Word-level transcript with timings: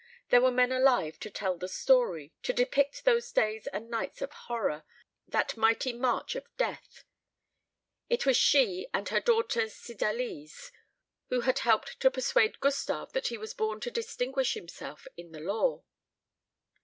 There 0.29 0.41
were 0.41 0.49
men 0.49 0.71
alive 0.71 1.19
to 1.19 1.29
tell 1.29 1.59
the 1.59 1.67
story, 1.67 2.33
to 2.41 2.53
depict 2.53 3.05
those 3.05 3.31
days 3.31 3.67
and 3.67 3.87
nights 3.87 4.19
of 4.23 4.31
horror, 4.31 4.83
that 5.27 5.55
mighty 5.55 5.93
march 5.93 6.33
of 6.33 6.47
death. 6.57 7.03
It 8.09 8.25
was 8.25 8.35
she 8.35 8.87
and 8.95 9.07
her 9.09 9.19
daughter 9.19 9.67
Cydalise 9.69 10.71
who 11.29 11.41
had 11.41 11.59
helped 11.59 11.99
to 11.99 12.09
persuade 12.09 12.59
Gustave 12.59 13.11
that 13.13 13.27
he 13.27 13.37
was 13.37 13.53
born 13.53 13.79
to 13.81 13.91
distinguish 13.91 14.55
himself 14.55 15.05
in 15.17 15.33
the 15.33 15.39
law. 15.39 15.83